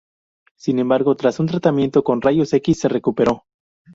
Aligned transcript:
Sin 0.57 0.79
embargo, 0.79 1.15
tras 1.15 1.39
un 1.39 1.45
tratamiento 1.45 2.03
con 2.03 2.21
rayos 2.23 2.51
X 2.53 2.79
se 2.79 2.89
recuperó. 2.89 3.45